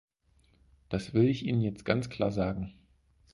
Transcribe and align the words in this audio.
Das 0.89 1.13
will 1.13 1.29
ich 1.29 1.45
Ihnen 1.45 1.61
jetzt 1.61 1.85
ganz 1.85 2.09
klar 2.09 2.31
sagen. 2.31 2.73